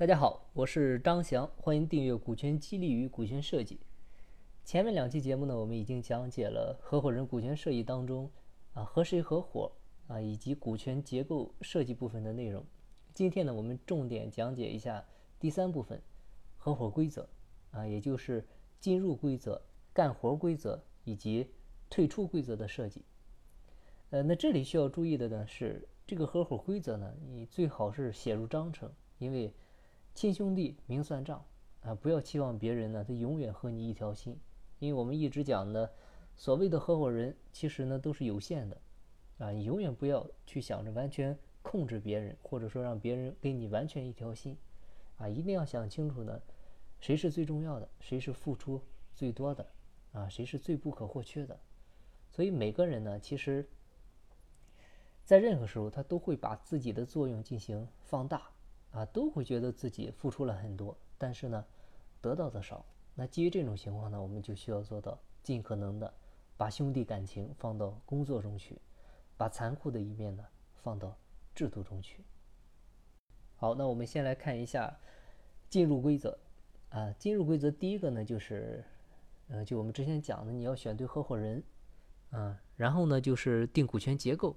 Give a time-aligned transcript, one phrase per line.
[0.00, 3.74] 大家好，我是张翔，欢迎订阅《股权激励与股权设计》。
[4.64, 8.30] 前面两期节目呢，我们已经讲解了合伙人股权设计当中
[8.72, 9.70] 啊和谁合伙
[10.08, 12.64] 啊以及股权结构设计部分的内容。
[13.12, 15.04] 今天呢，我们重点讲解一下
[15.38, 16.00] 第三部分
[16.56, 17.28] 合伙规则
[17.70, 18.42] 啊，也就是
[18.78, 19.60] 进入规则、
[19.92, 21.46] 干活规则以及
[21.90, 23.04] 退出规则的设计。
[24.08, 29.52] 呃，那这里需要注意的呢是，这个合伙规则呢，你最好是写入章程，因为
[30.20, 31.42] 亲兄弟明算账
[31.80, 34.38] 啊，不要期望别人呢，他永远和你一条心，
[34.78, 35.90] 因为我们一直讲的，
[36.36, 38.78] 所谓的合伙人其实呢都是有限的，
[39.38, 44.54] 啊，你永远不要去想着完全控制别人，或者说让别人跟你完全一条心，
[45.16, 46.38] 啊，一定要想清楚呢，
[46.98, 48.78] 谁是最重要的，谁是付出
[49.14, 49.66] 最多的，
[50.12, 51.58] 啊，谁是最不可或缺的，
[52.30, 53.66] 所以每个人呢，其实，
[55.24, 58.50] 在任何时候他都会把自己的作用进行放大。
[58.92, 61.64] 啊，都会觉得自己付出了很多，但是呢，
[62.20, 62.84] 得到的少。
[63.14, 66.12] 那基于这种情况呢，我们就需要做到尽可能的
[66.56, 68.80] 把兄弟感情放到工作中去，
[69.36, 70.44] 把残酷的一面呢
[70.82, 71.16] 放到
[71.54, 72.24] 制度中去。
[73.56, 74.98] 好，那我们先来看一下
[75.68, 76.38] 进入规则。
[76.90, 78.84] 啊，进入规则第一个呢就是，
[79.48, 81.62] 呃，就我们之前讲的，你要选对合伙人，
[82.30, 84.56] 啊，然后呢就是定股权结构。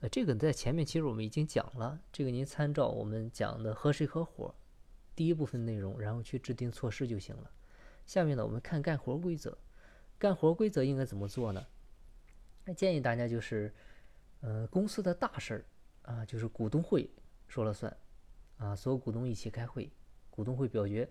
[0.00, 4.54] 呃，这个在前面其实我们已经讲了，这个您参照我们讲的和谁合伙
[5.14, 7.50] 第一部分内容，然后去制定措施就行了。
[8.04, 9.56] 下面呢，我们看干活规则。
[10.18, 11.66] 干活规则应该怎么做呢？
[12.76, 13.74] 建议大家就是，
[14.40, 15.64] 呃，公司的大事儿
[16.12, 17.10] 啊，就是股东会
[17.48, 17.96] 说了算
[18.58, 19.90] 啊，所有股东一起开会，
[20.28, 21.08] 股东会表决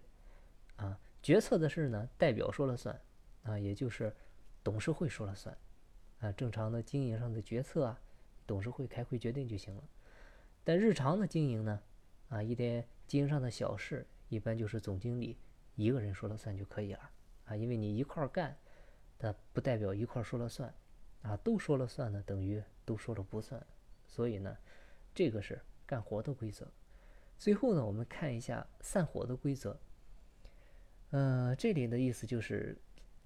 [0.75, 3.00] 啊，决策的事儿呢，代表说了算
[3.44, 4.16] 啊，也就是
[4.63, 5.58] 董事会说了算
[6.19, 8.00] 啊，正常的经营上的决策啊。
[8.47, 9.83] 董事会开会决定就行了，
[10.63, 11.81] 但日常的经营呢，
[12.29, 15.38] 啊，一点经营上的小事，一般就是总经理
[15.75, 17.09] 一个人说了算就可以了，
[17.45, 18.55] 啊，因为你一块儿干，
[19.17, 20.73] 它不代表一块儿说了算，
[21.22, 23.66] 啊，都说了算呢，等于都说了不算，
[24.06, 24.57] 所以呢，
[25.13, 26.67] 这个是干活的规则。
[27.38, 29.79] 最后呢，我们看一下散伙的规则，
[31.09, 32.77] 呃，这里的意思就是，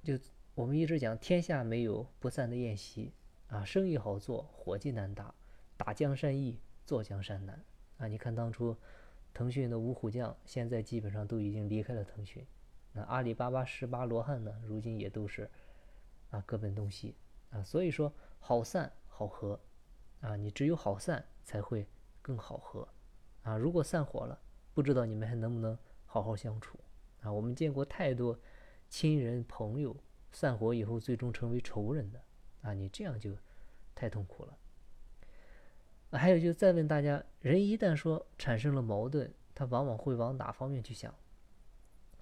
[0.03, 0.17] 就
[0.55, 3.11] 我们一直讲天下没有不散的宴席。
[3.49, 5.33] 啊，生意好做，伙计难打，
[5.75, 7.63] 打江山易，坐江山难。
[7.97, 8.77] 啊，你看当初
[9.33, 12.45] 腾讯的五虎将，现在基本上都已经离开了腾讯。
[12.93, 15.49] 那阿里巴巴十八罗汉呢，如今也都是
[16.29, 17.15] 啊各奔东西。
[17.49, 19.59] 啊，所以说好散好合，
[20.21, 21.87] 啊，你只有好散才会
[22.21, 22.87] 更好合。
[23.41, 24.39] 啊，如果散伙了，
[24.75, 26.79] 不知道你们还能不能好好相处。
[27.21, 28.39] 啊，我们见过太多
[28.87, 29.97] 亲人朋友
[30.31, 32.21] 散伙以后，最终成为仇人的。
[32.61, 33.35] 啊，你这样就
[33.95, 34.57] 太痛苦了。
[36.11, 41.13] 还有，就再问大家，人一旦说产生了矛盾，他往往会往哪方面去想？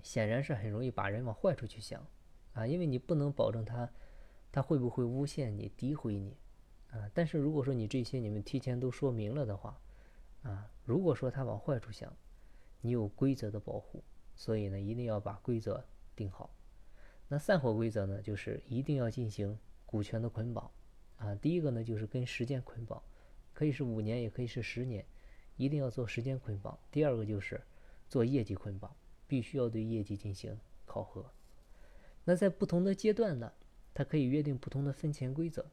[0.04, 2.06] 显然是很容易把人往坏处去想
[2.54, 3.90] 啊，因为你不能保证他
[4.52, 6.38] 他会不会诬陷你、诋毁你
[6.92, 7.10] 啊。
[7.14, 9.80] 但是如果说你这些你们提前都说明了的话
[10.44, 12.16] 啊，如果说他往坏处想，
[12.82, 14.04] 你有规则的保护，
[14.36, 15.84] 所以呢，一定要把规则
[16.16, 16.54] 定好。
[17.28, 19.58] 那散伙规则呢，就是一定要进行。
[19.88, 20.70] 股权的捆绑，
[21.16, 23.02] 啊，第一个呢就是跟时间捆绑，
[23.54, 25.04] 可以是五年，也可以是十年，
[25.56, 26.78] 一定要做时间捆绑。
[26.92, 27.60] 第二个就是
[28.10, 28.94] 做业绩捆绑，
[29.28, 31.26] 必须要对业绩进行考核。
[32.26, 33.52] 那在不同的阶段呢，
[33.94, 35.66] 它可以约定不同的分钱规则，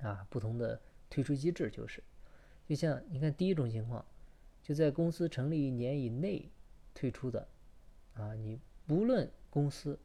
[0.00, 0.78] 啊，不同的
[1.08, 2.04] 退出机制就是，
[2.68, 4.04] 就像你看第一种情况，
[4.62, 6.50] 就在公司成立一年以内
[6.92, 7.48] 退出的，
[8.12, 9.98] 啊，你不论公司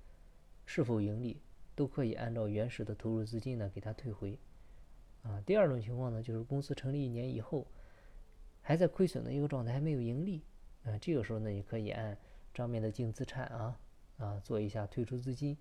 [0.66, 1.41] 是否盈利。
[1.75, 4.39] 都可以按照原始的投入资金呢给他退回，
[5.23, 7.67] 啊，第二种情况呢就是公司成立一年以后
[8.61, 10.41] 还在亏损的一个状态，还没有盈利，
[10.85, 12.17] 啊，这个时候呢也可以按
[12.53, 13.79] 账面的净资产啊
[14.17, 15.57] 啊做一下退出资金，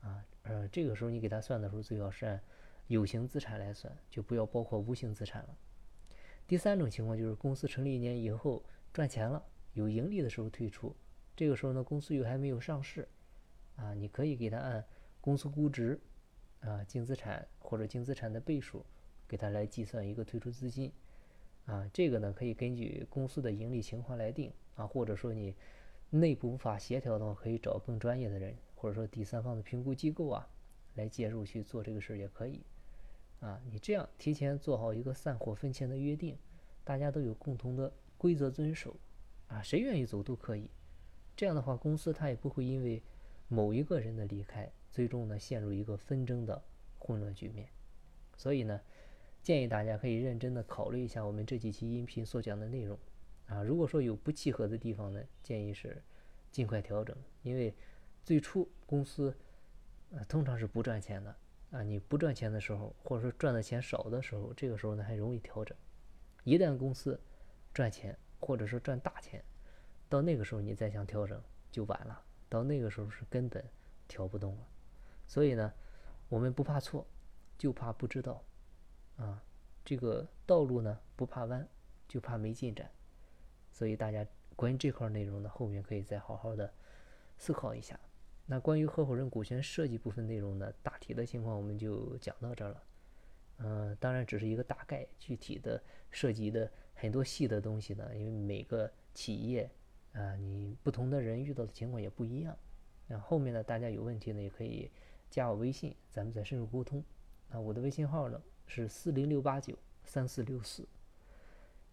[0.00, 2.40] 啊呃这个时候你给他算的时候最好是按
[2.88, 5.56] 有形资产来算，就不要包括无形资产了。
[6.48, 9.40] 第三种情况就是公司成立一年以后赚钱了，
[9.74, 10.94] 有盈利的时候退出，
[11.36, 13.08] 这个时候呢公司又还没有上市，
[13.76, 14.84] 啊，你可以给他按。
[15.24, 15.98] 公司估值，
[16.60, 18.84] 啊，净资产或者净资产的倍数，
[19.26, 20.92] 给它来计算一个退出资金，
[21.64, 25.56] 啊，这个呢可以根据公司的盈利情况来定，啊，或者说你
[26.10, 30.46] 内部无法协调的话，可以找更专业的人，或者说第三方的评估机构啊，
[30.96, 32.60] 来介入去做这个事儿也可以，
[33.40, 36.36] 啊，你这样提前做好一个散伙分钱的约定，
[36.84, 38.94] 大家都有共同的规则遵守，
[39.46, 40.68] 啊，谁愿意走都可以，
[41.34, 43.02] 这样的话公司它也不会因为
[43.48, 44.70] 某一个人的离开。
[44.94, 46.62] 最终呢，陷入一个纷争的
[47.00, 47.68] 混乱局面。
[48.36, 48.80] 所以呢，
[49.42, 52.96] 建议大家可以认真的考虑一下我们这几期音频所讲的内容，
[53.48, 53.60] 啊。
[53.64, 56.00] 如果说有不契合的地方呢，建议是
[56.52, 57.74] 尽快调整，因为
[58.22, 59.36] 最初公司
[60.12, 61.34] 呃通常是不赚钱的
[61.72, 61.82] 啊。
[61.82, 65.76] 你不赚钱的时候，或者说赚的钱少的时候，这个时候呢还容易调整。
[66.44, 67.18] 一旦公司
[67.72, 69.42] 赚钱，或者说赚大钱，
[70.08, 71.42] 到那个时候你再想调整
[71.72, 73.64] 就晚了，到那个时候是根本
[74.06, 74.68] 调不动了。
[75.26, 75.72] 所以呢，
[76.28, 77.06] 我们不怕错，
[77.58, 78.42] 就怕不知道
[79.16, 79.42] 啊。
[79.84, 81.68] 这个道路呢不怕弯，
[82.08, 82.90] 就怕没进展。
[83.70, 84.26] 所以大家
[84.56, 86.72] 关于这块内容呢，后面可以再好好的
[87.36, 87.98] 思考一下。
[88.46, 92.82] 那关于合伙人股权设计部分内容呢，大体的情况我们就讲到这儿了。
[93.58, 99.70] 嗯，当然只是一个大概，具体的涉及的很多细的东西呢，因为每个企业
[100.12, 102.56] 啊，你不同的人遇到的情况也不一样。
[103.06, 104.90] 那后面呢，大家有问题呢，也可以
[105.34, 107.02] 加我微信，咱们再深入沟通。
[107.50, 110.86] 那，我的微信号呢是四零六八九三四六四。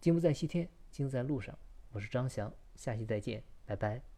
[0.00, 1.58] 金不在西天，金在路上。
[1.90, 4.11] 我是张翔，下期再见，拜拜。